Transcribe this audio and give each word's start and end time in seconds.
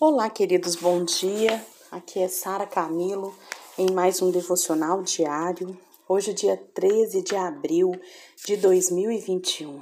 Olá, 0.00 0.28
queridos, 0.28 0.74
bom 0.74 1.04
dia. 1.04 1.64
Aqui 1.88 2.18
é 2.18 2.26
Sara 2.26 2.66
Camilo 2.66 3.32
em 3.78 3.92
mais 3.92 4.20
um 4.20 4.32
devocional 4.32 5.00
diário. 5.02 5.78
Hoje, 6.08 6.34
dia 6.34 6.56
13 6.74 7.22
de 7.22 7.36
abril 7.36 7.92
de 8.44 8.56
2021. 8.56 9.80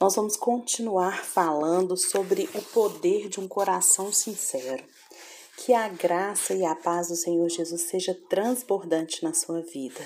Nós 0.00 0.16
vamos 0.16 0.36
continuar 0.36 1.24
falando 1.24 1.96
sobre 1.96 2.50
o 2.56 2.60
poder 2.60 3.28
de 3.28 3.38
um 3.38 3.46
coração 3.46 4.12
sincero. 4.12 4.82
Que 5.58 5.74
a 5.74 5.88
graça 5.88 6.52
e 6.52 6.64
a 6.64 6.74
paz 6.74 7.06
do 7.06 7.14
Senhor 7.14 7.48
Jesus 7.48 7.82
seja 7.82 8.12
transbordante 8.28 9.22
na 9.22 9.32
sua 9.32 9.62
vida. 9.62 10.00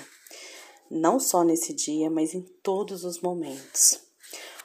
Não 0.89 1.19
só 1.19 1.43
nesse 1.43 1.73
dia, 1.73 2.11
mas 2.11 2.35
em 2.35 2.43
todos 2.61 3.03
os 3.03 3.19
momentos. 3.19 3.99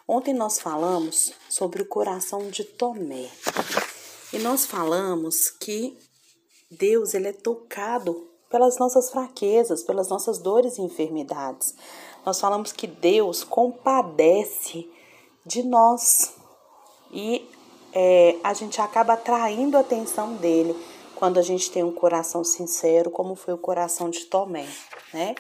Ontem 0.07 0.35
nós 0.35 0.61
falamos 0.61 1.33
sobre 1.49 1.81
o 1.81 1.87
coração 1.87 2.51
de 2.51 2.63
Tomé. 2.63 3.31
E 4.33 4.39
nós 4.39 4.65
falamos 4.65 5.51
que 5.51 5.99
Deus 6.71 7.15
ele 7.15 7.29
é 7.29 7.33
tocado 7.33 8.29
pelas 8.49 8.79
nossas 8.79 9.11
fraquezas, 9.11 9.83
pelas 9.83 10.09
nossas 10.09 10.39
dores 10.39 10.79
e 10.79 10.83
enfermidades. 10.83 11.75
Nós 12.25 12.41
falamos 12.41 12.73
que 12.73 12.87
Deus 12.87 13.43
compadece 13.43 14.89
de 15.45 15.63
nós 15.65 16.35
e 17.11 17.49
é, 17.93 18.37
a 18.45 18.55
gente 18.55 18.81
acaba 18.81 19.15
atraindo 19.15 19.77
a 19.77 19.81
atenção 19.81 20.37
dele 20.37 20.77
quando 21.17 21.39
a 21.39 21.43
gente 21.43 21.71
tem 21.71 21.83
um 21.83 21.93
coração 21.93 22.45
sincero, 22.45 23.11
como 23.11 23.35
foi 23.35 23.55
o 23.55 23.59
coração 23.59 24.09
de 24.09 24.27
Tomé, 24.27 24.67
né? 25.13 25.35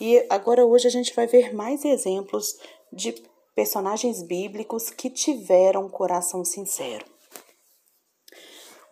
E 0.00 0.24
agora 0.30 0.64
hoje 0.64 0.86
a 0.86 0.90
gente 0.90 1.14
vai 1.14 1.26
ver 1.26 1.54
mais 1.54 1.84
exemplos 1.84 2.56
de 2.92 3.12
personagens 3.54 4.22
bíblicos 4.22 4.90
que 4.90 5.10
tiveram 5.10 5.86
um 5.86 5.88
coração 5.88 6.44
sincero. 6.44 7.11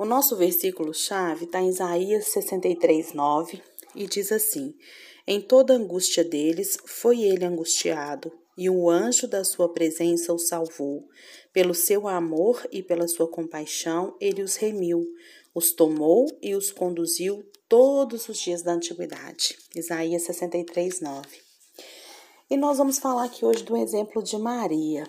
O 0.01 0.07
nosso 0.07 0.35
versículo-chave 0.35 1.45
está 1.45 1.61
em 1.61 1.69
Isaías 1.69 2.29
63, 2.29 3.13
9 3.13 3.63
e 3.95 4.07
diz 4.07 4.33
assim: 4.33 4.74
Em 5.27 5.43
toda 5.43 5.74
angústia 5.74 6.24
deles 6.24 6.79
foi 6.87 7.21
ele 7.21 7.45
angustiado, 7.45 8.33
e 8.57 8.71
o 8.71 8.89
anjo 8.89 9.29
da 9.29 9.45
sua 9.45 9.71
presença 9.71 10.33
o 10.33 10.39
salvou. 10.39 11.07
Pelo 11.52 11.74
seu 11.74 12.09
amor 12.09 12.66
e 12.73 12.83
pela 12.83 13.07
sua 13.07 13.30
compaixão, 13.30 14.16
ele 14.19 14.41
os 14.41 14.57
remiu, 14.57 15.05
os 15.55 15.71
tomou 15.74 16.27
e 16.41 16.55
os 16.55 16.71
conduziu 16.71 17.45
todos 17.69 18.27
os 18.27 18.39
dias 18.39 18.63
da 18.63 18.73
antiguidade. 18.73 19.59
Isaías 19.77 20.23
63, 20.23 21.02
9. 21.02 21.29
E 22.49 22.57
nós 22.57 22.79
vamos 22.79 22.99
falar 22.99 23.24
aqui 23.24 23.45
hoje 23.45 23.65
do 23.65 23.77
exemplo 23.77 24.23
de 24.23 24.39
Maria. 24.39 25.07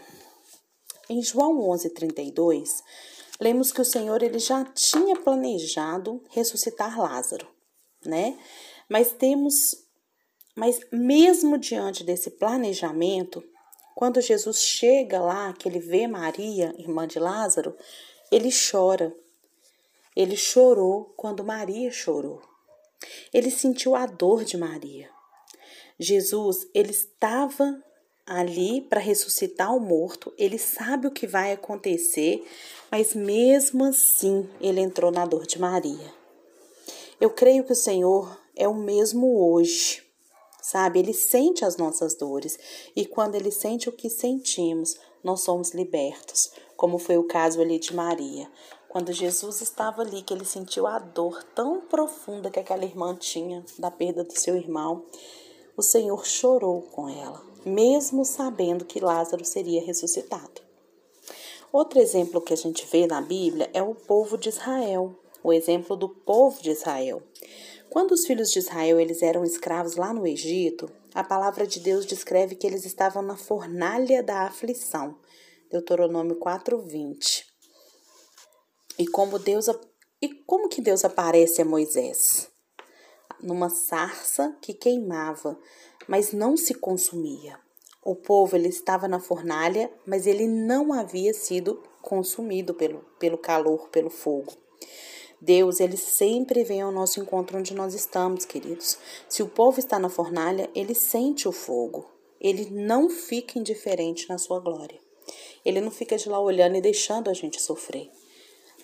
Em 1.10 1.22
João 1.22 1.62
11, 1.70 1.92
32, 1.92 2.84
lemos 3.42 3.74
que 3.74 3.82
o 3.82 3.86
Senhor 3.86 4.24
ele 4.24 4.40
já 4.40 4.64
tinha 4.64 5.16
planejado 5.20 6.24
ressuscitar 6.30 6.98
Lázaro, 6.98 7.48
né? 8.06 8.38
Mas 8.88 9.12
temos 9.12 9.82
mas 10.56 10.82
mesmo 10.92 11.58
diante 11.58 12.04
desse 12.04 12.30
planejamento, 12.32 13.44
quando 13.96 14.22
Jesus 14.22 14.64
chega 14.64 15.20
lá, 15.20 15.54
que 15.54 15.68
ele 15.68 15.80
vê 15.80 16.08
Maria, 16.08 16.74
irmã 16.78 17.08
de 17.08 17.20
Lázaro, 17.20 17.76
ele 18.32 18.50
chora. 18.52 19.16
Ele 20.16 20.36
chorou 20.36 21.14
quando 21.16 21.44
Maria 21.44 21.90
chorou. 21.90 22.42
Ele 23.34 23.50
sentiu 23.50 23.96
a 23.96 24.06
dor 24.06 24.44
de 24.44 24.58
Maria. 24.58 25.10
Jesus, 25.98 26.68
ele 26.74 26.92
estava 26.92 27.82
ali 28.26 28.82
para 28.82 29.00
ressuscitar 29.00 29.76
o 29.76 29.80
morto, 29.80 30.34
ele 30.38 30.58
sabe 30.58 31.08
o 31.08 31.12
que 31.12 31.28
vai 31.28 31.52
acontecer, 31.52 32.46
mas 32.90 33.14
mesmo 33.14 33.86
assim 33.86 34.48
ele 34.60 34.80
entrou 34.80 35.12
na 35.12 35.26
dor 35.26 35.46
de 35.46 35.60
Maria. 35.60 36.14
Eu 37.20 37.30
creio 37.30 37.64
que 37.64 37.74
o 37.74 37.76
Senhor 37.76 38.40
é 38.56 38.68
o 38.68 38.74
mesmo 38.74 39.52
hoje, 39.52 40.04
sabe? 40.62 41.00
Ele 41.00 41.14
sente 41.14 41.66
as 41.66 41.78
nossas 41.78 42.16
dores 42.16 42.58
e 42.96 43.06
quando 43.06 43.36
ele 43.36 43.52
sente 43.52 43.90
o 43.90 43.92
que 43.92 44.10
sentimos, 44.10 44.98
nós 45.24 45.42
somos 45.42 45.72
libertos, 45.72 46.52
como 46.76 46.98
foi 46.98 47.18
o 47.18 47.28
caso 47.28 47.62
ali 47.62 47.80
de 47.80 47.96
Maria. 47.96 48.50
Quando 48.90 49.14
Jesus 49.14 49.62
estava 49.62 50.02
ali, 50.02 50.22
que 50.22 50.34
ele 50.34 50.44
sentiu 50.44 50.86
a 50.86 51.00
dor 51.00 51.44
tão 51.56 51.82
profunda 51.82 52.50
que 52.50 52.60
aquela 52.60 52.84
irmã 52.84 53.16
tinha 53.16 53.64
da 53.80 53.90
perda 53.90 54.24
do 54.24 54.38
seu 54.38 54.58
irmão, 54.58 55.06
o 55.78 55.82
Senhor 55.82 56.26
chorou 56.26 56.82
com 56.82 57.08
ela 57.08 57.51
mesmo 57.66 58.26
sabendo 58.26 58.86
que 58.86 59.00
Lázaro 59.00 59.46
seria 59.46 59.86
ressuscitado. 59.86 60.62
Outro 61.72 62.00
exemplo 62.00 62.42
que 62.42 62.54
a 62.54 62.58
gente 62.58 62.86
vê 62.86 63.08
na 63.08 63.22
Bíblia 63.22 63.70
é 63.74 63.82
o 63.82 63.96
povo 63.96 64.38
de 64.38 64.50
Israel, 64.50 65.18
o 65.44 65.54
exemplo 65.54 65.96
do 65.96 66.10
povo 66.10 66.62
de 66.62 66.72
Israel. 66.72 67.24
Quando 67.90 68.12
os 68.12 68.26
filhos 68.26 68.52
de 68.52 68.60
Israel 68.60 69.00
eles 69.00 69.22
eram 69.22 69.44
escravos 69.44 69.96
lá 69.96 70.14
no 70.14 70.28
Egito, 70.28 70.92
a 71.14 71.24
palavra 71.24 71.68
de 71.68 71.80
Deus 71.80 72.06
descreve 72.06 72.56
que 72.56 72.66
eles 72.66 72.86
estavam 72.86 73.22
na 73.22 73.36
fornalha 73.36 74.24
da 74.24 74.44
aflição. 74.44 75.18
Deuteronômio 75.70 76.36
4:20. 76.38 77.46
E 78.98 79.08
como 79.08 79.40
Deus 79.40 79.68
e 80.22 80.30
como 80.46 80.70
que 80.70 80.82
Deus 80.82 81.04
aparece 81.04 81.62
a 81.62 81.66
Moisés? 81.66 82.50
Numa 83.42 83.70
sarça 83.70 84.56
que 84.62 84.74
queimava, 84.74 85.58
mas 86.08 86.34
não 86.34 86.56
se 86.56 86.74
consumia. 86.74 87.60
O 88.04 88.16
povo 88.16 88.56
ele 88.56 88.68
estava 88.68 89.08
na 89.08 89.20
fornalha, 89.20 89.92
mas 90.06 90.26
ele 90.26 90.48
não 90.48 90.92
havia 90.92 91.34
sido 91.34 91.84
consumido 92.02 92.74
pelo, 92.74 93.00
pelo 93.20 93.38
calor, 93.38 93.90
pelo 93.90 94.10
fogo. 94.10 94.54
Deus, 95.40 95.80
ele 95.80 95.98
sempre 95.98 96.64
vem 96.64 96.82
ao 96.82 96.92
nosso 96.92 97.20
encontro 97.20 97.58
onde 97.58 97.74
nós 97.74 97.94
estamos, 97.94 98.46
queridos. 98.46 98.98
Se 99.28 99.42
o 99.42 99.48
povo 99.48 99.80
está 99.80 99.98
na 99.98 100.10
fornalha, 100.10 100.70
ele 100.76 100.94
sente 100.94 101.48
o 101.48 101.52
fogo. 101.52 102.10
Ele 102.40 102.70
não 102.72 103.10
fica 103.10 103.58
indiferente 103.58 104.30
na 104.30 104.38
sua 104.38 104.60
glória. 104.60 105.00
Ele 105.64 105.82
não 105.82 105.92
fica 105.92 106.18
de 106.18 106.28
lá 106.28 106.40
olhando 106.40 106.76
e 106.76 106.82
deixando 106.82 107.30
a 107.30 107.34
gente 107.34 107.62
sofrer. 107.62 108.10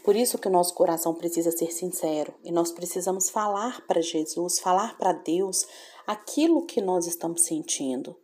Por 0.07 0.15
isso 0.15 0.37
que 0.37 0.47
o 0.47 0.51
nosso 0.51 0.73
coração 0.73 1.13
precisa 1.13 1.51
ser 1.51 1.69
sincero 1.69 2.33
e 2.41 2.49
nós 2.49 2.71
precisamos 2.71 3.29
falar 3.29 3.85
para 3.87 3.99
Jesus, 3.99 4.57
falar 4.57 4.97
para 4.97 5.11
Deus 5.11 5.67
aquilo 6.07 6.65
que 6.65 6.79
nós 6.79 7.05
estamos 7.07 7.41
sentindo. 7.41 8.17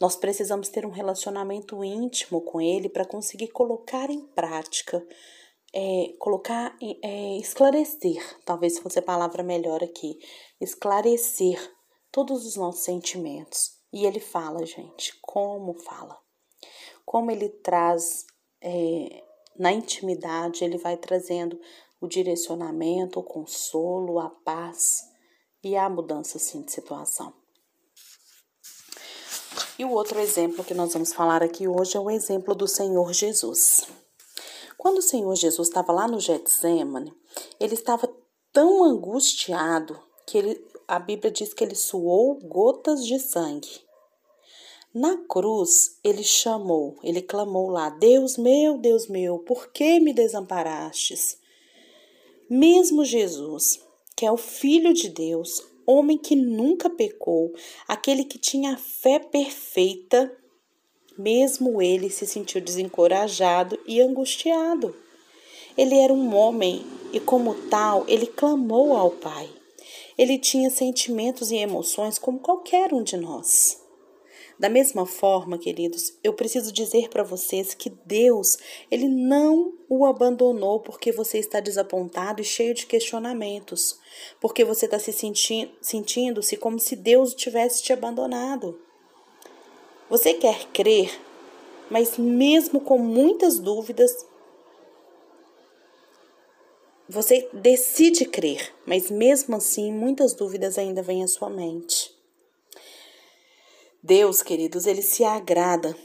Nós 0.00 0.14
precisamos 0.14 0.68
ter 0.68 0.86
um 0.86 0.90
relacionamento 0.90 1.82
íntimo 1.82 2.42
com 2.42 2.60
Ele 2.60 2.88
para 2.88 3.04
conseguir 3.04 3.48
colocar 3.48 4.08
em 4.08 4.20
prática, 4.20 5.04
é, 5.74 6.14
colocar, 6.20 6.78
é, 6.80 7.38
esclarecer, 7.38 8.22
talvez 8.44 8.78
fosse 8.78 9.00
a 9.00 9.02
palavra 9.02 9.42
melhor 9.42 9.82
aqui, 9.82 10.20
esclarecer 10.60 11.60
todos 12.12 12.46
os 12.46 12.54
nossos 12.54 12.84
sentimentos. 12.84 13.72
E 13.92 14.06
Ele 14.06 14.20
fala, 14.20 14.64
gente, 14.64 15.18
como 15.22 15.74
fala, 15.74 16.16
como 17.04 17.32
Ele 17.32 17.48
traz 17.48 18.24
é, 18.62 19.25
na 19.58 19.72
intimidade, 19.72 20.64
Ele 20.64 20.78
vai 20.78 20.96
trazendo 20.96 21.58
o 22.00 22.06
direcionamento, 22.06 23.20
o 23.20 23.22
consolo, 23.22 24.18
a 24.18 24.30
paz 24.30 25.08
e 25.62 25.76
a 25.76 25.88
mudança 25.88 26.38
sim 26.38 26.62
de 26.62 26.72
situação. 26.72 27.32
E 29.78 29.84
o 29.84 29.90
outro 29.90 30.18
exemplo 30.18 30.64
que 30.64 30.74
nós 30.74 30.92
vamos 30.92 31.12
falar 31.12 31.42
aqui 31.42 31.68
hoje 31.68 31.96
é 31.96 32.00
o 32.00 32.10
exemplo 32.10 32.54
do 32.54 32.66
Senhor 32.66 33.12
Jesus. 33.12 33.86
Quando 34.78 34.98
o 34.98 35.02
Senhor 35.02 35.34
Jesus 35.34 35.68
estava 35.68 35.92
lá 35.92 36.06
no 36.06 36.20
Getsemane, 36.20 37.12
ele 37.58 37.74
estava 37.74 38.08
tão 38.52 38.84
angustiado 38.84 39.98
que 40.26 40.38
ele, 40.38 40.66
a 40.88 40.98
Bíblia 40.98 41.30
diz 41.30 41.52
que 41.52 41.62
ele 41.62 41.74
suou 41.74 42.38
gotas 42.38 43.04
de 43.04 43.18
sangue. 43.18 43.85
Na 44.94 45.16
cruz, 45.28 45.98
ele 46.02 46.22
chamou, 46.24 46.96
ele 47.02 47.20
clamou 47.20 47.68
lá: 47.68 47.90
Deus 47.90 48.36
meu, 48.36 48.78
Deus 48.78 49.08
meu, 49.08 49.38
por 49.38 49.70
que 49.70 50.00
me 50.00 50.12
desamparastes? 50.12 51.38
Mesmo 52.48 53.04
Jesus, 53.04 53.80
que 54.16 54.24
é 54.24 54.32
o 54.32 54.36
Filho 54.36 54.94
de 54.94 55.08
Deus, 55.08 55.62
homem 55.86 56.16
que 56.16 56.34
nunca 56.34 56.88
pecou, 56.88 57.52
aquele 57.86 58.24
que 58.24 58.38
tinha 58.38 58.72
a 58.72 58.76
fé 58.76 59.18
perfeita, 59.18 60.34
mesmo 61.18 61.80
ele 61.80 62.10
se 62.10 62.26
sentiu 62.26 62.60
desencorajado 62.60 63.78
e 63.86 64.00
angustiado. 64.00 64.94
Ele 65.76 65.98
era 65.98 66.12
um 66.12 66.34
homem 66.34 66.84
e, 67.12 67.20
como 67.20 67.54
tal, 67.68 68.04
ele 68.08 68.26
clamou 68.26 68.96
ao 68.96 69.10
Pai. 69.10 69.48
Ele 70.16 70.38
tinha 70.38 70.70
sentimentos 70.70 71.50
e 71.50 71.56
emoções 71.56 72.18
como 72.18 72.38
qualquer 72.38 72.94
um 72.94 73.02
de 73.02 73.16
nós. 73.16 73.85
Da 74.58 74.70
mesma 74.70 75.04
forma, 75.04 75.58
queridos, 75.58 76.16
eu 76.24 76.32
preciso 76.32 76.72
dizer 76.72 77.10
para 77.10 77.22
vocês 77.22 77.74
que 77.74 77.90
Deus, 78.06 78.56
ele 78.90 79.06
não 79.06 79.74
o 79.86 80.06
abandonou 80.06 80.80
porque 80.80 81.12
você 81.12 81.38
está 81.38 81.60
desapontado 81.60 82.40
e 82.40 82.44
cheio 82.44 82.72
de 82.72 82.86
questionamentos, 82.86 83.98
porque 84.40 84.64
você 84.64 84.86
está 84.86 84.98
se 84.98 85.12
sentindo, 85.12 85.70
sentindo-se 85.80 86.56
como 86.56 86.78
se 86.78 86.96
Deus 86.96 87.34
tivesse 87.34 87.82
te 87.82 87.92
abandonado. 87.92 88.80
Você 90.08 90.32
quer 90.32 90.66
crer, 90.72 91.10
mas 91.90 92.16
mesmo 92.16 92.80
com 92.80 92.96
muitas 92.96 93.58
dúvidas, 93.58 94.26
você 97.08 97.48
decide 97.52 98.24
crer, 98.24 98.72
mas 98.86 99.10
mesmo 99.10 99.54
assim 99.56 99.92
muitas 99.92 100.32
dúvidas 100.32 100.78
ainda 100.78 101.02
vêm 101.02 101.22
à 101.22 101.28
sua 101.28 101.50
mente. 101.50 102.05
Deus, 104.06 104.40
queridos, 104.40 104.86
ele 104.86 105.02
se 105.02 105.24
agrada 105.24 105.96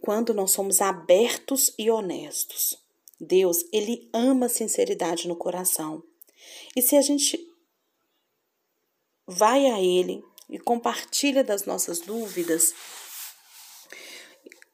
quando 0.00 0.34
nós 0.34 0.50
somos 0.50 0.80
abertos 0.80 1.72
e 1.78 1.88
honestos. 1.88 2.76
Deus, 3.20 3.64
ele 3.72 4.10
ama 4.12 4.48
sinceridade 4.48 5.28
no 5.28 5.36
coração. 5.36 6.02
E 6.74 6.82
se 6.82 6.96
a 6.96 7.00
gente 7.00 7.38
vai 9.28 9.66
a 9.66 9.80
ele 9.80 10.24
e 10.48 10.58
compartilha 10.58 11.44
das 11.44 11.64
nossas 11.64 12.00
dúvidas, 12.00 12.74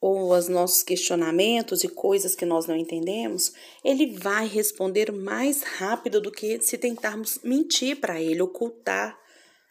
ou 0.00 0.34
os 0.34 0.48
nossos 0.48 0.82
questionamentos 0.82 1.84
e 1.84 1.88
coisas 1.88 2.34
que 2.34 2.46
nós 2.46 2.66
não 2.66 2.76
entendemos, 2.76 3.52
ele 3.84 4.16
vai 4.16 4.46
responder 4.46 5.12
mais 5.12 5.62
rápido 5.62 6.22
do 6.22 6.32
que 6.32 6.62
se 6.62 6.78
tentarmos 6.78 7.38
mentir 7.42 8.00
para 8.00 8.18
ele, 8.18 8.40
ocultar 8.40 9.25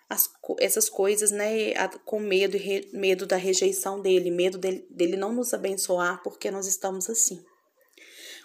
as, 0.10 0.30
essas 0.60 0.90
coisas, 0.90 1.32
né, 1.32 1.74
com 2.06 2.20
medo, 2.20 2.58
medo 2.94 3.26
da 3.26 3.38
rejeição 3.38 4.02
dele, 4.02 4.30
medo 4.30 4.58
dele, 4.58 4.88
dele 4.90 5.18
não 5.18 5.34
nos 5.34 5.54
abençoar 5.54 6.22
porque 6.24 6.52
nós 6.52 6.68
estamos 6.68 7.10
assim. 7.10 7.44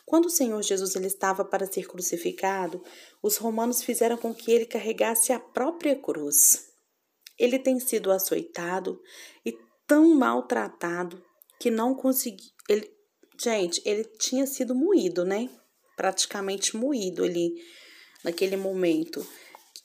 Quando 0.07 0.27
o 0.27 0.31
Senhor 0.31 0.61
Jesus 0.63 0.97
ele 0.97 1.07
estava 1.07 1.45
para 1.45 1.71
ser 1.71 1.87
crucificado, 1.87 2.83
os 3.23 3.37
romanos 3.37 3.83
fizeram 3.83 4.17
com 4.17 4.35
que 4.35 4.51
ele 4.51 4.67
carregasse 4.67 5.33
a 5.33 5.39
própria 5.39 5.95
cruz. 5.95 6.67
Ele 7.39 7.59
tem 7.59 7.79
sido 7.79 8.11
açoitado 8.11 9.01
e 9.47 9.57
tão 9.87 10.15
maltratado 10.15 11.23
que 11.61 11.71
não 11.71 11.95
conseguiu. 11.95 12.49
Ele, 12.69 12.91
gente, 13.41 13.81
ele 13.85 14.05
tinha 14.19 14.47
sido 14.47 14.75
moído, 14.75 15.25
né? 15.25 15.49
Praticamente 15.97 16.77
moído 16.77 17.23
ali 17.23 17.55
naquele 18.25 18.57
momento. 18.57 19.25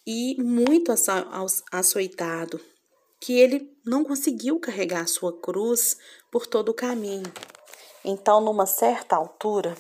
E 0.06 0.36
muito 0.42 0.94
açoitado, 1.72 2.62
que 3.20 3.40
ele 3.40 3.76
não 3.84 4.04
conseguiu 4.04 4.60
carregar 4.60 5.02
a 5.02 5.08
sua 5.08 5.40
cruz 5.42 5.98
por 6.32 6.46
todo 6.46 6.70
o 6.70 6.76
caminho. 6.76 7.32
Então, 8.04 8.40
numa 8.40 8.68
certa 8.68 9.16
altura, 9.16 9.76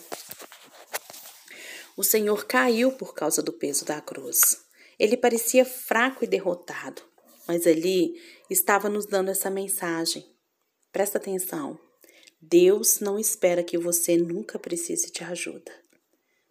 o 1.95 2.03
Senhor 2.03 2.45
caiu 2.45 2.91
por 2.91 3.13
causa 3.13 3.41
do 3.43 3.53
peso 3.53 3.85
da 3.85 4.01
cruz. 4.01 4.65
Ele 4.97 5.15
parecia 5.15 5.63
fraco 5.63 6.23
e 6.23 6.27
derrotado, 6.27 7.01
mas 7.47 7.67
ali 7.67 8.19
estava 8.49 8.89
nos 8.89 9.05
dando 9.05 9.29
essa 9.29 9.49
mensagem. 9.49 10.25
Presta 10.91 11.17
atenção. 11.19 11.79
Deus 12.41 12.99
não 12.99 13.19
espera 13.19 13.63
que 13.63 13.77
você 13.77 14.17
nunca 14.17 14.57
precise 14.57 15.11
de 15.11 15.23
ajuda. 15.23 15.71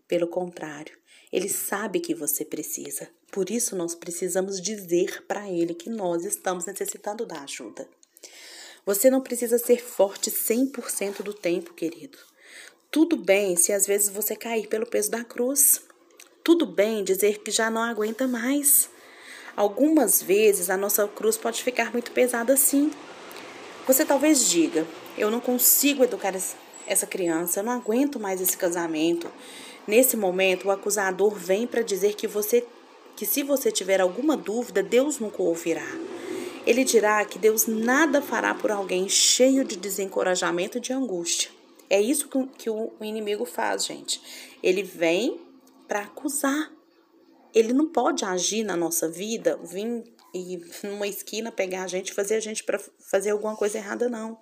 Pelo 0.06 0.28
contrário, 0.28 0.96
ele 1.34 1.48
sabe 1.48 1.98
que 1.98 2.14
você 2.14 2.44
precisa. 2.44 3.08
Por 3.32 3.50
isso, 3.50 3.75
nós 3.75 3.92
precisamos 3.92 4.60
dizer 4.60 5.25
para 5.26 5.50
ele 5.50 5.75
que 5.75 5.90
nós 5.90 6.25
estamos 6.25 6.64
necessitando 6.64 7.26
da 7.26 7.40
ajuda. 7.40 7.88
Você 8.86 9.10
não 9.10 9.20
precisa 9.20 9.58
ser 9.58 9.82
forte 9.82 10.31
100% 10.31 11.25
do 11.25 11.34
tempo, 11.34 11.75
querido. 11.75 12.16
Tudo 12.88 13.16
bem 13.16 13.56
se 13.56 13.72
às 13.72 13.84
vezes 13.84 14.10
você 14.10 14.36
cair 14.36 14.69
pelo 14.69 14.86
peso 14.86 15.10
da 15.10 15.25
cruz. 15.25 15.82
Tudo 16.44 16.66
bem 16.66 17.02
dizer 17.02 17.42
que 17.42 17.50
já 17.50 17.69
não 17.69 17.82
aguenta 17.82 18.28
mais. 18.28 18.88
Algumas 19.56 20.22
vezes 20.22 20.70
a 20.70 20.76
nossa 20.76 21.08
cruz 21.08 21.36
pode 21.36 21.64
ficar 21.64 21.90
muito 21.92 22.12
pesada 22.12 22.52
assim. 22.52 22.92
Você 23.88 24.04
talvez 24.04 24.48
diga: 24.48 24.86
eu 25.19 25.32
não 25.32 25.40
consigo 25.40 26.04
educar 26.04 26.32
essa 26.86 27.06
criança, 27.08 27.58
eu 27.58 27.64
não 27.64 27.72
aguento 27.72 28.20
mais 28.20 28.40
esse 28.40 28.56
casamento. 28.56 29.28
Nesse 29.86 30.16
momento, 30.16 30.69
o 30.69 30.70
acusador 30.70 31.34
vem 31.34 31.66
para 31.66 31.82
dizer 31.82 32.14
que 32.14 32.26
você 32.26 32.66
que 33.16 33.25
se 33.25 33.44
você 33.44 33.70
tiver 33.70 34.00
alguma 34.00 34.36
dúvida, 34.36 34.82
Deus 34.82 35.20
nunca 35.20 35.40
ouvirá. 35.40 35.86
Ele 36.66 36.82
dirá 36.82 37.25
que 37.25 37.38
Deus 37.38 37.66
nada 37.66 38.20
fará 38.20 38.52
por 38.52 38.72
alguém 38.72 39.08
cheio 39.08 39.64
de 39.64 39.76
desencorajamento 39.76 40.78
e 40.78 40.81
de 40.81 40.92
angústia. 40.92 41.48
É 41.88 42.00
isso 42.00 42.28
que 42.58 42.69
o 42.69 42.90
inimigo 43.00 43.44
faz, 43.44 43.84
gente. 43.84 44.20
Ele 44.60 44.82
vem 44.82 45.40
para 45.86 46.00
acusar. 46.00 46.72
Ele 47.54 47.72
não 47.72 47.86
pode 47.86 48.25
agir 48.25 48.64
na 48.64 48.76
nossa 48.76 49.08
vida, 49.08 49.60
vir 49.62 50.02
e 50.34 50.60
numa 50.82 51.06
esquina 51.06 51.52
pegar 51.52 51.84
a 51.84 51.86
gente, 51.86 52.12
fazer 52.12 52.34
a 52.34 52.40
gente 52.40 52.64
para 52.64 52.81
fazer 52.98 53.31
alguma 53.31 53.54
coisa 53.54 53.78
errada, 53.78 54.08
não 54.08 54.36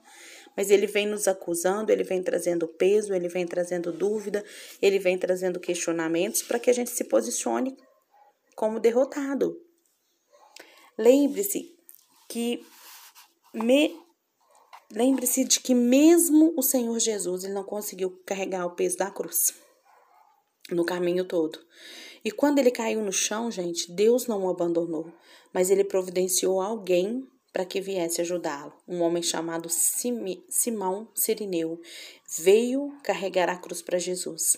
mas 0.57 0.71
ele 0.71 0.87
vem 0.87 1.07
nos 1.07 1.27
acusando, 1.27 1.91
ele 1.91 2.05
vem 2.05 2.23
trazendo 2.23 2.69
peso, 2.69 3.15
ele 3.15 3.29
vem 3.29 3.47
trazendo 3.47 3.93
dúvida, 3.93 4.45
ele 4.81 4.99
vem 4.99 5.19
trazendo 5.19 5.61
questionamentos 5.61 6.43
para 6.43 6.59
que 6.59 6.71
a 6.71 6.73
gente 6.73 6.91
se 6.91 7.05
posicione 7.05 7.77
como 8.55 8.81
derrotado. 8.81 9.59
Lembre-se 10.99 11.75
que 12.29 12.65
me 13.55 13.97
lembre-se 14.91 15.45
de 15.45 15.59
que 15.61 15.75
mesmo 15.75 16.53
o 16.57 16.63
Senhor 16.63 16.99
Jesus 16.99 17.45
ele 17.45 17.55
não 17.55 17.65
conseguiu 17.65 18.11
carregar 18.27 18.67
o 18.67 18.75
peso 18.75 18.99
da 18.99 19.11
cruz 19.11 19.55
no 20.71 20.85
caminho 20.85 21.25
todo. 21.25 21.59
E 22.25 22.31
quando 22.31 22.59
ele 22.59 22.71
caiu 22.71 23.03
no 23.03 23.13
chão, 23.13 23.51
gente, 23.51 23.91
Deus 23.93 24.27
não 24.27 24.45
o 24.45 24.51
abandonou, 24.51 25.13
mas 25.53 25.71
ele 25.71 25.83
providenciou 25.83 26.61
alguém 26.61 27.27
para 27.53 27.65
que 27.65 27.81
viesse 27.81 28.21
ajudá-lo. 28.21 28.73
Um 28.89 29.03
homem 29.03 29.23
chamado 29.23 29.69
Simão 29.69 31.09
Sirineu 31.15 31.81
veio 32.39 32.97
carregar 33.03 33.49
a 33.49 33.57
cruz 33.57 33.83
para 33.83 33.99
Jesus. 33.99 34.57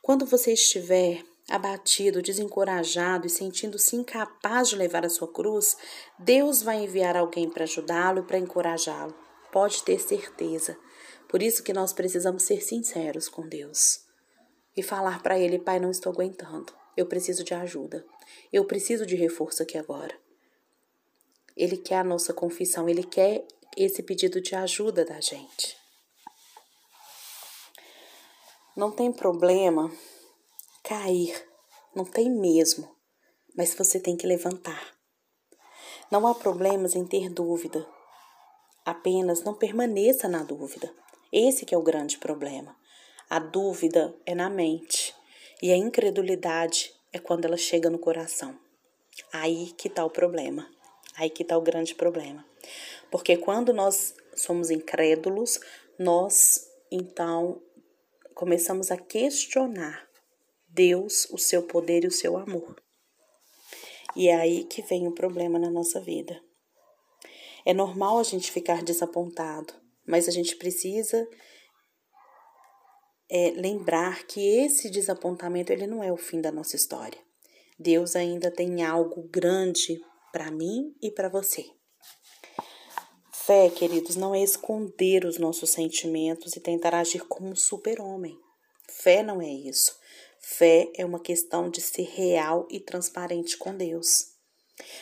Quando 0.00 0.24
você 0.24 0.52
estiver 0.52 1.24
abatido, 1.48 2.22
desencorajado 2.22 3.26
e 3.26 3.30
sentindo-se 3.30 3.96
incapaz 3.96 4.68
de 4.68 4.76
levar 4.76 5.04
a 5.04 5.10
sua 5.10 5.32
cruz, 5.32 5.76
Deus 6.18 6.62
vai 6.62 6.84
enviar 6.84 7.16
alguém 7.16 7.50
para 7.50 7.64
ajudá-lo 7.64 8.20
e 8.20 8.22
para 8.22 8.38
encorajá-lo. 8.38 9.14
Pode 9.52 9.82
ter 9.82 10.00
certeza. 10.00 10.78
Por 11.28 11.42
isso 11.42 11.62
que 11.62 11.72
nós 11.72 11.92
precisamos 11.92 12.44
ser 12.44 12.62
sinceros 12.62 13.28
com 13.28 13.48
Deus 13.48 14.06
e 14.76 14.82
falar 14.82 15.22
para 15.22 15.38
ele, 15.38 15.58
Pai, 15.58 15.80
não 15.80 15.90
estou 15.90 16.12
aguentando. 16.12 16.72
Eu 16.96 17.06
preciso 17.06 17.42
de 17.42 17.54
ajuda. 17.54 18.04
Eu 18.52 18.64
preciso 18.64 19.06
de 19.06 19.16
reforço 19.16 19.62
aqui 19.62 19.78
agora. 19.78 20.14
Ele 21.56 21.76
quer 21.76 21.96
a 21.96 22.04
nossa 22.04 22.34
confissão, 22.34 22.88
ele 22.88 23.02
quer 23.02 23.46
esse 23.76 24.02
pedido 24.02 24.40
de 24.40 24.54
ajuda 24.54 25.04
da 25.04 25.20
gente. 25.20 25.76
Não 28.76 28.92
tem 28.92 29.10
problema 29.10 29.90
cair, 30.84 31.34
não 31.94 32.04
tem 32.04 32.30
mesmo, 32.30 32.94
mas 33.56 33.74
você 33.74 33.98
tem 33.98 34.16
que 34.16 34.26
levantar. 34.26 34.94
Não 36.10 36.26
há 36.26 36.34
problemas 36.34 36.94
em 36.94 37.06
ter 37.06 37.30
dúvida, 37.30 37.88
apenas 38.84 39.42
não 39.42 39.54
permaneça 39.54 40.28
na 40.28 40.42
dúvida. 40.42 40.94
Esse 41.32 41.64
que 41.64 41.74
é 41.74 41.78
o 41.78 41.82
grande 41.82 42.18
problema. 42.18 42.76
A 43.28 43.38
dúvida 43.38 44.14
é 44.24 44.34
na 44.34 44.48
mente 44.48 45.14
e 45.60 45.72
a 45.72 45.76
incredulidade 45.76 46.94
é 47.12 47.18
quando 47.18 47.46
ela 47.46 47.56
chega 47.56 47.90
no 47.90 47.98
coração. 47.98 48.56
Aí 49.32 49.72
que 49.72 49.88
está 49.88 50.04
o 50.04 50.10
problema. 50.10 50.75
Aí 51.16 51.30
que 51.30 51.42
está 51.42 51.56
o 51.56 51.62
grande 51.62 51.94
problema. 51.94 52.44
Porque 53.10 53.36
quando 53.36 53.72
nós 53.72 54.14
somos 54.34 54.70
incrédulos, 54.70 55.58
nós 55.98 56.68
então 56.90 57.62
começamos 58.34 58.90
a 58.90 58.96
questionar 58.96 60.06
Deus, 60.68 61.26
o 61.30 61.38
seu 61.38 61.62
poder 61.62 62.04
e 62.04 62.08
o 62.08 62.12
seu 62.12 62.36
amor. 62.36 62.76
E 64.14 64.28
é 64.28 64.36
aí 64.36 64.64
que 64.64 64.82
vem 64.82 65.08
o 65.08 65.12
problema 65.12 65.58
na 65.58 65.70
nossa 65.70 66.00
vida. 66.00 66.40
É 67.64 67.72
normal 67.72 68.18
a 68.18 68.22
gente 68.22 68.52
ficar 68.52 68.82
desapontado, 68.82 69.72
mas 70.06 70.28
a 70.28 70.30
gente 70.30 70.54
precisa 70.56 71.26
é, 73.28 73.50
lembrar 73.50 74.26
que 74.26 74.40
esse 74.40 74.90
desapontamento 74.90 75.72
ele 75.72 75.86
não 75.86 76.02
é 76.02 76.12
o 76.12 76.16
fim 76.16 76.40
da 76.40 76.52
nossa 76.52 76.76
história. 76.76 77.18
Deus 77.78 78.14
ainda 78.14 78.50
tem 78.50 78.84
algo 78.84 79.22
grande 79.28 80.00
para 80.36 80.50
mim 80.50 80.94
e 81.00 81.10
para 81.10 81.30
você. 81.30 81.64
Fé, 83.32 83.70
queridos, 83.70 84.16
não 84.16 84.34
é 84.34 84.42
esconder 84.42 85.24
os 85.24 85.38
nossos 85.38 85.70
sentimentos 85.70 86.54
e 86.54 86.60
tentar 86.60 86.94
agir 86.94 87.20
como 87.20 87.48
um 87.48 87.56
super-homem. 87.56 88.38
Fé 88.86 89.22
não 89.22 89.40
é 89.40 89.48
isso. 89.48 89.98
Fé 90.38 90.92
é 90.94 91.06
uma 91.06 91.20
questão 91.20 91.70
de 91.70 91.80
ser 91.80 92.02
real 92.02 92.68
e 92.70 92.78
transparente 92.78 93.56
com 93.56 93.74
Deus. 93.74 94.26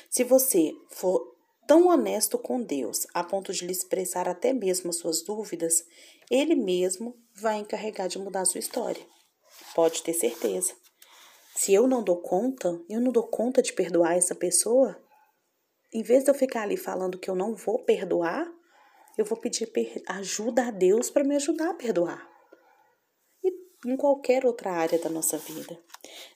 Se 0.08 0.22
você 0.22 0.72
for 0.92 1.20
tão 1.66 1.88
honesto 1.88 2.38
com 2.38 2.62
Deus 2.62 3.04
a 3.12 3.24
ponto 3.24 3.52
de 3.52 3.66
lhe 3.66 3.72
expressar 3.72 4.28
até 4.28 4.52
mesmo 4.52 4.90
as 4.90 4.98
suas 4.98 5.24
dúvidas, 5.24 5.84
Ele 6.30 6.54
mesmo 6.54 7.16
vai 7.34 7.56
encarregar 7.56 8.06
de 8.06 8.20
mudar 8.20 8.42
a 8.42 8.46
sua 8.46 8.60
história. 8.60 9.04
Pode 9.74 10.00
ter 10.04 10.14
certeza. 10.14 10.72
Se 11.56 11.74
eu 11.74 11.88
não 11.88 12.04
dou 12.04 12.18
conta, 12.18 12.80
eu 12.88 13.00
não 13.00 13.10
dou 13.10 13.26
conta 13.26 13.60
de 13.60 13.72
perdoar 13.72 14.16
essa 14.16 14.34
pessoa, 14.36 14.96
em 15.94 16.02
vez 16.02 16.24
de 16.24 16.30
eu 16.30 16.34
ficar 16.34 16.62
ali 16.62 16.76
falando 16.76 17.18
que 17.18 17.30
eu 17.30 17.36
não 17.36 17.54
vou 17.54 17.78
perdoar, 17.78 18.52
eu 19.16 19.24
vou 19.24 19.38
pedir 19.38 19.70
ajuda 20.08 20.66
a 20.66 20.70
Deus 20.72 21.08
para 21.08 21.22
me 21.22 21.36
ajudar 21.36 21.70
a 21.70 21.74
perdoar. 21.74 22.28
E 23.44 23.52
em 23.86 23.96
qualquer 23.96 24.44
outra 24.44 24.72
área 24.72 24.98
da 24.98 25.08
nossa 25.08 25.38
vida. 25.38 25.78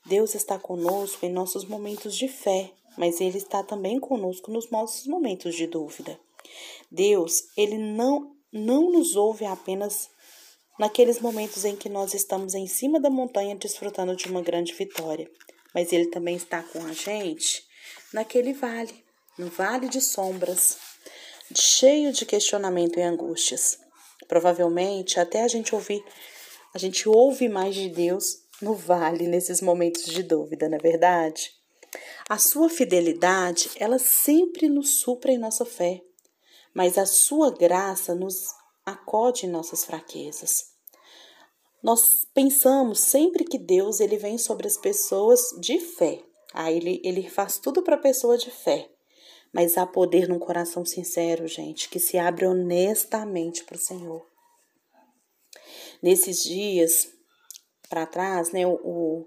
Deus 0.06 0.34
está 0.34 0.58
conosco 0.58 1.26
em 1.26 1.32
nossos 1.32 1.64
momentos 1.64 2.16
de 2.16 2.28
fé, 2.28 2.72
mas 2.96 3.20
Ele 3.20 3.36
está 3.36 3.64
também 3.64 3.98
conosco 3.98 4.50
nos 4.50 4.70
nossos 4.70 5.06
momentos 5.08 5.56
de 5.56 5.66
dúvida. 5.66 6.18
Deus, 6.90 7.48
Ele 7.56 7.76
não, 7.76 8.36
não 8.52 8.92
nos 8.92 9.16
ouve 9.16 9.44
apenas 9.44 10.08
naqueles 10.78 11.18
momentos 11.18 11.64
em 11.64 11.74
que 11.74 11.88
nós 11.88 12.14
estamos 12.14 12.54
em 12.54 12.68
cima 12.68 13.00
da 13.00 13.10
montanha 13.10 13.56
desfrutando 13.56 14.14
de 14.14 14.28
uma 14.28 14.40
grande 14.40 14.72
vitória, 14.72 15.28
mas 15.74 15.92
Ele 15.92 16.06
também 16.06 16.36
está 16.36 16.62
com 16.62 16.80
a 16.84 16.92
gente 16.92 17.66
naquele 18.12 18.52
vale, 18.52 19.07
no 19.38 19.48
vale 19.48 19.88
de 19.88 20.00
sombras, 20.00 20.76
cheio 21.54 22.12
de 22.12 22.26
questionamento 22.26 22.98
e 22.98 23.02
angústias. 23.02 23.78
Provavelmente 24.26 25.20
até 25.20 25.42
a 25.42 25.48
gente 25.48 25.74
ouvir, 25.74 26.04
a 26.74 26.78
gente 26.78 27.08
ouve 27.08 27.48
mais 27.48 27.74
de 27.74 27.88
Deus 27.88 28.42
no 28.60 28.74
vale 28.74 29.28
nesses 29.28 29.62
momentos 29.62 30.04
de 30.04 30.22
dúvida, 30.22 30.68
não 30.68 30.76
é 30.76 30.80
verdade? 30.80 31.52
A 32.28 32.36
sua 32.36 32.68
fidelidade, 32.68 33.70
ela 33.76 33.98
sempre 33.98 34.68
nos 34.68 35.00
supra 35.00 35.32
em 35.32 35.38
nossa 35.38 35.64
fé, 35.64 36.02
mas 36.74 36.98
a 36.98 37.06
sua 37.06 37.50
graça 37.50 38.14
nos 38.14 38.34
acode 38.84 39.46
em 39.46 39.48
nossas 39.48 39.84
fraquezas. 39.84 40.50
Nós 41.82 42.26
pensamos 42.34 42.98
sempre 42.98 43.44
que 43.44 43.58
Deus 43.58 44.00
ele 44.00 44.16
vem 44.16 44.36
sobre 44.36 44.66
as 44.66 44.76
pessoas 44.76 45.40
de 45.60 45.78
fé. 45.78 46.22
Aí 46.52 46.76
ele, 46.76 47.00
ele 47.04 47.30
faz 47.30 47.58
tudo 47.58 47.82
para 47.82 47.94
a 47.94 48.00
pessoa 48.00 48.36
de 48.36 48.50
fé. 48.50 48.90
Mas 49.52 49.78
há 49.78 49.86
poder 49.86 50.28
num 50.28 50.38
coração 50.38 50.84
sincero, 50.84 51.46
gente, 51.46 51.88
que 51.88 51.98
se 51.98 52.18
abre 52.18 52.46
honestamente 52.46 53.64
para 53.64 53.76
o 53.76 53.80
Senhor. 53.80 54.26
Nesses 56.02 56.42
dias 56.42 57.08
para 57.88 58.06
trás, 58.06 58.52
né, 58.52 58.66
o, 58.66 59.26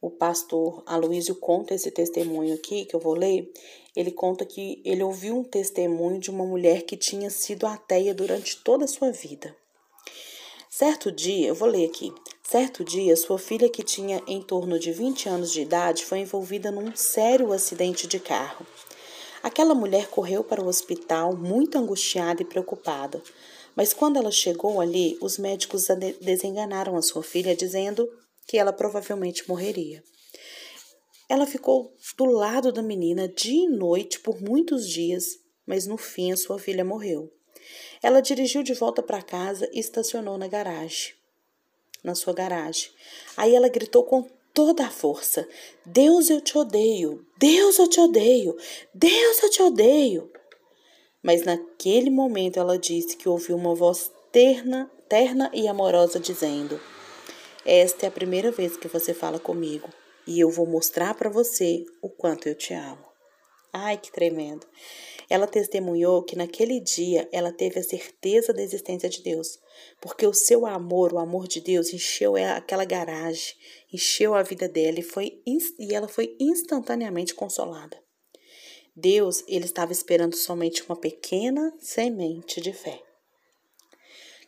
o 0.00 0.10
pastor 0.10 0.82
Aloísio 0.86 1.34
conta 1.34 1.74
esse 1.74 1.90
testemunho 1.90 2.54
aqui, 2.54 2.84
que 2.86 2.96
eu 2.96 3.00
vou 3.00 3.14
ler. 3.14 3.52
Ele 3.94 4.10
conta 4.10 4.46
que 4.46 4.80
ele 4.84 5.02
ouviu 5.02 5.36
um 5.36 5.44
testemunho 5.44 6.18
de 6.18 6.30
uma 6.30 6.44
mulher 6.46 6.82
que 6.82 6.96
tinha 6.96 7.28
sido 7.28 7.66
ateia 7.66 8.14
durante 8.14 8.56
toda 8.62 8.84
a 8.84 8.88
sua 8.88 9.10
vida. 9.12 9.54
Certo 10.70 11.12
dia, 11.12 11.48
eu 11.48 11.54
vou 11.54 11.68
ler 11.68 11.86
aqui. 11.86 12.12
Certo 12.42 12.82
dia, 12.82 13.16
sua 13.16 13.38
filha, 13.38 13.68
que 13.68 13.82
tinha 13.82 14.22
em 14.26 14.40
torno 14.40 14.78
de 14.78 14.92
20 14.92 15.28
anos 15.28 15.52
de 15.52 15.60
idade, 15.60 16.04
foi 16.04 16.20
envolvida 16.20 16.70
num 16.70 16.94
sério 16.96 17.52
acidente 17.52 18.06
de 18.06 18.18
carro. 18.18 18.66
Aquela 19.42 19.74
mulher 19.74 20.08
correu 20.08 20.44
para 20.44 20.62
o 20.62 20.66
hospital 20.66 21.36
muito 21.36 21.78
angustiada 21.78 22.42
e 22.42 22.44
preocupada. 22.44 23.22
Mas 23.74 23.94
quando 23.94 24.18
ela 24.18 24.30
chegou 24.30 24.80
ali, 24.80 25.16
os 25.20 25.38
médicos 25.38 25.86
desenganaram 26.20 26.96
a 26.96 27.02
sua 27.02 27.22
filha, 27.22 27.56
dizendo 27.56 28.08
que 28.46 28.58
ela 28.58 28.72
provavelmente 28.72 29.48
morreria. 29.48 30.02
Ela 31.28 31.46
ficou 31.46 31.94
do 32.18 32.24
lado 32.26 32.72
da 32.72 32.82
menina 32.82 33.28
dia 33.28 33.64
e 33.64 33.68
noite 33.68 34.18
por 34.18 34.42
muitos 34.42 34.88
dias, 34.88 35.38
mas 35.64 35.86
no 35.86 35.96
fim 35.96 36.32
a 36.32 36.36
sua 36.36 36.58
filha 36.58 36.84
morreu. 36.84 37.32
Ela 38.02 38.20
dirigiu 38.20 38.62
de 38.62 38.74
volta 38.74 39.02
para 39.02 39.22
casa 39.22 39.70
e 39.72 39.78
estacionou 39.78 40.36
na 40.36 40.48
garagem. 40.48 41.14
Na 42.02 42.14
sua 42.14 42.32
garagem. 42.32 42.90
Aí 43.36 43.54
ela 43.54 43.68
gritou 43.68 44.04
com 44.04 44.28
toda 44.54 44.86
a 44.86 44.90
força: 44.90 45.48
Deus, 45.84 46.30
eu 46.30 46.40
te 46.40 46.56
odeio! 46.56 47.26
Deus, 47.38 47.78
eu 47.78 47.88
te 47.88 48.00
odeio! 48.00 48.56
Deus, 48.94 49.42
eu 49.42 49.50
te 49.50 49.62
odeio! 49.62 50.30
Mas 51.22 51.44
naquele 51.44 52.10
momento 52.10 52.58
ela 52.58 52.78
disse 52.78 53.16
que 53.16 53.28
ouviu 53.28 53.56
uma 53.56 53.74
voz 53.74 54.10
terna, 54.32 54.90
terna 55.08 55.50
e 55.52 55.68
amorosa 55.68 56.18
dizendo: 56.18 56.80
Esta 57.64 58.06
é 58.06 58.08
a 58.08 58.12
primeira 58.12 58.50
vez 58.50 58.76
que 58.76 58.88
você 58.88 59.12
fala 59.12 59.38
comigo 59.38 59.88
e 60.26 60.38
eu 60.40 60.50
vou 60.50 60.66
mostrar 60.66 61.14
para 61.14 61.28
você 61.28 61.84
o 62.00 62.08
quanto 62.08 62.48
eu 62.48 62.54
te 62.54 62.72
amo. 62.72 63.04
Ai, 63.72 63.96
que 63.96 64.10
tremendo! 64.10 64.66
Ela 65.30 65.46
testemunhou 65.46 66.24
que 66.24 66.34
naquele 66.34 66.80
dia 66.80 67.28
ela 67.30 67.52
teve 67.52 67.78
a 67.78 67.84
certeza 67.84 68.52
da 68.52 68.60
existência 68.60 69.08
de 69.08 69.22
Deus, 69.22 69.60
porque 70.00 70.26
o 70.26 70.34
seu 70.34 70.66
amor, 70.66 71.12
o 71.14 71.18
amor 71.18 71.46
de 71.46 71.60
Deus, 71.60 71.94
encheu 71.94 72.34
aquela 72.34 72.84
garagem, 72.84 73.54
encheu 73.92 74.34
a 74.34 74.42
vida 74.42 74.68
dela 74.68 74.98
e, 74.98 75.02
foi, 75.02 75.40
e 75.78 75.94
ela 75.94 76.08
foi 76.08 76.36
instantaneamente 76.40 77.32
consolada. 77.32 77.96
Deus, 78.96 79.44
ele 79.46 79.66
estava 79.66 79.92
esperando 79.92 80.34
somente 80.34 80.82
uma 80.82 80.96
pequena 80.96 81.72
semente 81.78 82.60
de 82.60 82.72
fé. 82.72 83.00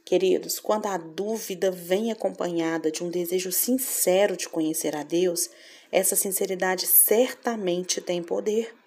Queridos, 0.05 0.59
quando 0.59 0.87
a 0.87 0.97
dúvida 0.97 1.71
vem 1.71 2.11
acompanhada 2.11 2.91
de 2.91 3.05
um 3.05 3.09
desejo 3.09 3.53
sincero 3.53 4.37
de 4.37 4.49
conhecer 4.49 4.97
a 4.97 5.05
Deus, 5.05 5.49
essa 5.93 6.17
sinceridade 6.17 6.89
certamente 6.89 8.01
tem 8.01 8.21
poder. 8.21 8.82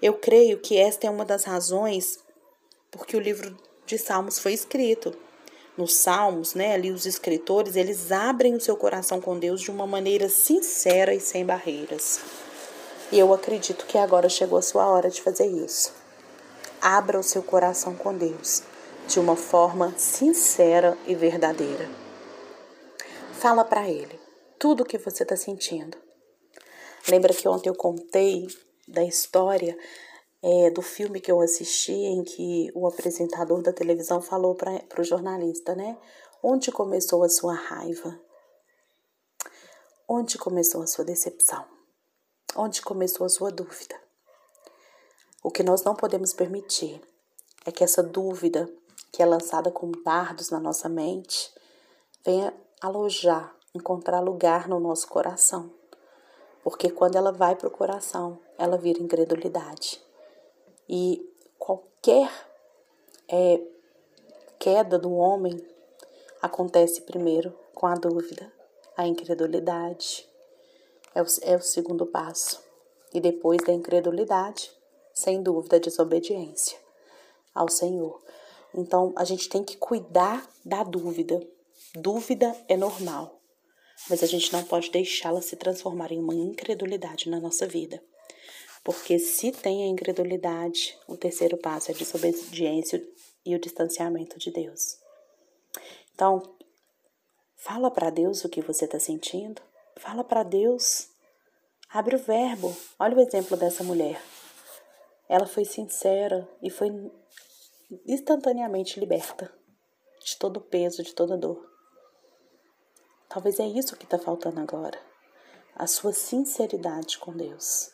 Eu 0.00 0.14
creio 0.14 0.58
que 0.58 0.76
esta 0.76 1.06
é 1.06 1.10
uma 1.10 1.24
das 1.24 1.44
razões 1.44 2.18
porque 2.90 3.16
o 3.16 3.20
livro 3.20 3.56
de 3.86 3.96
Salmos 3.98 4.38
foi 4.38 4.52
escrito. 4.52 5.16
Nos 5.76 5.94
Salmos, 5.94 6.54
né, 6.54 6.74
ali 6.74 6.90
os 6.90 7.06
escritores, 7.06 7.76
eles 7.76 8.10
abrem 8.10 8.54
o 8.54 8.60
seu 8.60 8.76
coração 8.76 9.20
com 9.20 9.38
Deus 9.38 9.60
de 9.60 9.70
uma 9.70 9.86
maneira 9.86 10.28
sincera 10.28 11.14
e 11.14 11.20
sem 11.20 11.44
barreiras. 11.44 12.20
E 13.12 13.18
eu 13.18 13.32
acredito 13.32 13.86
que 13.86 13.96
agora 13.96 14.28
chegou 14.28 14.58
a 14.58 14.62
sua 14.62 14.86
hora 14.86 15.08
de 15.08 15.22
fazer 15.22 15.46
isso. 15.46 15.92
Abra 16.80 17.18
o 17.18 17.22
seu 17.22 17.42
coração 17.42 17.94
com 17.94 18.16
Deus 18.16 18.62
de 19.06 19.18
uma 19.18 19.36
forma 19.36 19.94
sincera 19.96 20.96
e 21.06 21.14
verdadeira. 21.14 21.88
Fala 23.32 23.64
para 23.64 23.88
Ele 23.88 24.20
tudo 24.58 24.82
o 24.82 24.86
que 24.86 24.98
você 24.98 25.22
está 25.22 25.36
sentindo. 25.36 25.96
Lembra 27.08 27.32
que 27.32 27.48
ontem 27.48 27.70
eu 27.70 27.74
contei 27.74 28.46
da 28.90 29.04
história 29.04 29.76
é, 30.42 30.70
do 30.70 30.82
filme 30.82 31.20
que 31.20 31.30
eu 31.30 31.40
assisti, 31.40 31.92
em 31.92 32.24
que 32.24 32.70
o 32.74 32.86
apresentador 32.86 33.62
da 33.62 33.72
televisão 33.72 34.20
falou 34.20 34.54
para 34.54 34.82
o 34.98 35.04
jornalista, 35.04 35.74
né? 35.74 35.98
Onde 36.42 36.72
começou 36.72 37.22
a 37.22 37.28
sua 37.28 37.54
raiva? 37.54 38.18
Onde 40.08 40.38
começou 40.38 40.82
a 40.82 40.86
sua 40.86 41.04
decepção? 41.04 41.64
Onde 42.56 42.82
começou 42.82 43.26
a 43.26 43.28
sua 43.28 43.50
dúvida? 43.50 43.94
O 45.42 45.50
que 45.50 45.62
nós 45.62 45.84
não 45.84 45.94
podemos 45.94 46.32
permitir 46.32 47.00
é 47.64 47.70
que 47.70 47.84
essa 47.84 48.02
dúvida, 48.02 48.68
que 49.12 49.22
é 49.22 49.26
lançada 49.26 49.70
como 49.70 50.02
dardos 50.02 50.50
na 50.50 50.58
nossa 50.58 50.88
mente, 50.88 51.52
venha 52.24 52.52
alojar, 52.80 53.54
encontrar 53.74 54.20
lugar 54.20 54.66
no 54.68 54.80
nosso 54.80 55.06
coração. 55.06 55.72
Porque 56.62 56.90
quando 56.90 57.16
ela 57.16 57.32
vai 57.32 57.54
para 57.54 57.68
o 57.68 57.70
coração, 57.70 58.38
ela 58.60 58.76
vira 58.76 59.02
incredulidade. 59.02 60.00
E 60.88 61.26
qualquer 61.58 62.30
é, 63.26 63.60
queda 64.58 64.98
do 64.98 65.12
homem 65.12 65.56
acontece 66.42 67.00
primeiro 67.02 67.56
com 67.74 67.86
a 67.86 67.94
dúvida, 67.94 68.52
a 68.96 69.06
incredulidade. 69.06 70.28
É 71.14 71.22
o, 71.22 71.26
é 71.42 71.56
o 71.56 71.62
segundo 71.62 72.06
passo. 72.06 72.62
E 73.14 73.20
depois 73.20 73.62
da 73.64 73.72
incredulidade, 73.72 74.70
sem 75.14 75.42
dúvida, 75.42 75.76
a 75.76 75.80
desobediência 75.80 76.78
ao 77.54 77.68
Senhor. 77.68 78.22
Então, 78.74 79.12
a 79.16 79.24
gente 79.24 79.48
tem 79.48 79.64
que 79.64 79.76
cuidar 79.76 80.48
da 80.64 80.84
dúvida. 80.84 81.40
Dúvida 81.94 82.54
é 82.68 82.76
normal 82.76 83.40
mas 84.08 84.22
a 84.22 84.26
gente 84.26 84.52
não 84.52 84.62
pode 84.62 84.90
deixá-la 84.90 85.42
se 85.42 85.56
transformar 85.56 86.12
em 86.12 86.18
uma 86.18 86.34
incredulidade 86.34 87.28
na 87.28 87.38
nossa 87.40 87.66
vida. 87.66 88.02
Porque 88.82 89.18
se 89.18 89.52
tem 89.52 89.84
a 89.84 89.86
incredulidade, 89.86 90.98
o 91.06 91.16
terceiro 91.16 91.56
passo 91.56 91.90
é 91.90 91.94
a 91.94 91.96
desobediência 91.96 93.06
e 93.44 93.54
o 93.54 93.58
distanciamento 93.58 94.38
de 94.38 94.50
Deus. 94.50 94.98
Então, 96.14 96.42
fala 97.56 97.90
para 97.90 98.10
Deus 98.10 98.44
o 98.44 98.48
que 98.48 98.62
você 98.62 98.86
está 98.86 98.98
sentindo. 98.98 99.60
Fala 99.96 100.24
para 100.24 100.42
Deus. 100.42 101.08
Abre 101.90 102.16
o 102.16 102.18
verbo. 102.18 102.74
Olha 102.98 103.16
o 103.16 103.20
exemplo 103.20 103.56
dessa 103.56 103.84
mulher. 103.84 104.20
Ela 105.28 105.46
foi 105.46 105.64
sincera 105.64 106.48
e 106.62 106.70
foi 106.70 106.88
instantaneamente 108.06 108.98
liberta 108.98 109.52
de 110.24 110.36
todo 110.36 110.58
o 110.58 110.60
peso, 110.60 111.02
de 111.02 111.14
toda 111.14 111.36
dor. 111.36 111.68
Talvez 113.28 113.60
é 113.60 113.66
isso 113.66 113.96
que 113.96 114.04
está 114.04 114.18
faltando 114.18 114.60
agora. 114.60 115.00
A 115.74 115.86
sua 115.86 116.12
sinceridade 116.12 117.18
com 117.18 117.32
Deus. 117.36 117.90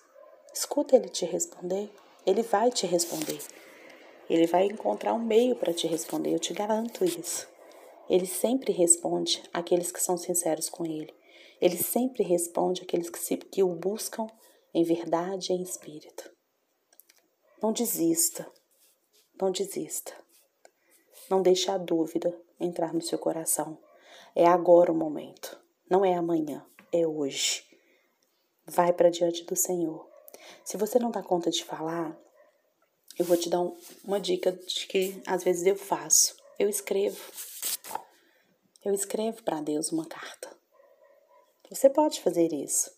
Escuta 0.57 0.97
Ele 0.97 1.11
te 1.11 1.27
responder. 1.27 1.91
Ele 2.25 2.43
vai 2.43 2.71
te 2.71 2.87
responder. 2.87 3.43
Ele 4.29 4.47
vai 4.47 4.65
encontrar 4.65 5.13
um 5.13 5.23
meio 5.23 5.55
para 5.55 5.75
te 5.75 5.87
responder. 5.87 6.33
Eu 6.33 6.39
te 6.39 6.55
garanto 6.55 7.05
isso. 7.05 7.47
Ele 8.09 8.25
sempre 8.25 8.73
responde 8.73 9.43
aqueles 9.53 9.93
que 9.93 10.03
são 10.03 10.17
sinceros 10.17 10.71
com 10.71 10.87
Ele. 10.87 11.15
Ele 11.61 11.77
sempre 11.77 12.23
responde 12.23 12.81
aqueles 12.83 13.11
que, 13.11 13.19
se, 13.19 13.37
que 13.37 13.63
o 13.63 13.69
buscam 13.75 14.27
em 14.73 14.83
verdade 14.83 15.53
e 15.53 15.57
em 15.57 15.63
espírito. 15.63 16.31
Não 17.63 17.71
desista. 17.71 18.51
Não 19.39 19.51
desista. 19.51 20.15
Não 21.29 21.43
deixe 21.43 21.71
a 21.71 21.77
dúvida 21.77 22.35
entrar 22.59 22.95
no 22.95 23.03
seu 23.03 23.19
coração. 23.19 23.79
É 24.35 24.47
agora 24.47 24.91
o 24.91 24.97
momento, 24.97 25.61
não 25.91 26.03
é 26.03 26.15
amanhã, 26.15 26.67
é 26.91 27.07
hoje. 27.07 27.63
Vai 28.65 28.93
para 28.93 29.11
diante 29.11 29.45
do 29.45 29.55
Senhor. 29.55 30.16
Se 30.65 30.77
você 30.77 30.99
não 30.99 31.11
dá 31.11 31.23
conta 31.23 31.51
de 31.51 31.65
falar, 31.65 32.17
eu 33.19 33.25
vou 33.25 33.37
te 33.37 33.49
dar 33.49 33.61
um, 33.61 33.77
uma 34.05 34.21
dica 34.21 34.53
de 34.53 34.87
que 34.87 35.23
às 35.27 35.43
vezes 35.43 35.65
eu 35.67 35.77
faço. 35.77 36.37
Eu 36.59 36.69
escrevo. 36.69 37.21
Eu 38.85 38.95
escrevo 38.95 39.43
para 39.43 39.61
Deus 39.61 39.91
uma 39.91 40.07
carta. 40.07 40.55
Você 41.71 41.91
pode 41.91 42.21
fazer 42.21 42.53
isso. 42.53 42.91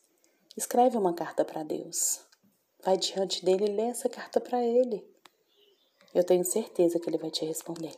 Escreve 0.56 0.96
uma 0.96 1.14
carta 1.14 1.44
para 1.44 1.62
Deus. 1.62 2.20
Vai 2.84 2.96
diante 2.96 3.44
dele 3.44 3.66
e 3.66 3.74
lê 3.74 3.84
essa 3.84 4.08
carta 4.08 4.40
para 4.40 4.62
ele. 4.62 5.06
Eu 6.14 6.24
tenho 6.24 6.44
certeza 6.44 6.98
que 6.98 7.08
ele 7.08 7.18
vai 7.18 7.30
te 7.30 7.44
responder. 7.44 7.94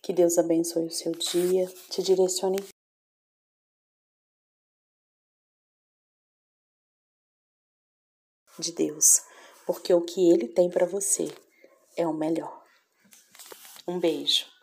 Que 0.00 0.12
Deus 0.12 0.38
abençoe 0.38 0.86
o 0.86 0.90
seu 0.90 1.12
dia, 1.12 1.66
te 1.90 2.02
direcione 2.02 2.58
de 8.58 8.72
Deus, 8.72 9.22
porque 9.66 9.92
o 9.92 10.00
que 10.00 10.30
ele 10.30 10.48
tem 10.48 10.70
para 10.70 10.86
você 10.86 11.32
é 11.96 12.06
o 12.06 12.12
melhor. 12.12 12.62
Um 13.86 13.98
beijo. 13.98 14.53